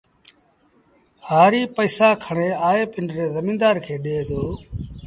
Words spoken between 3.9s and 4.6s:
ڏي دو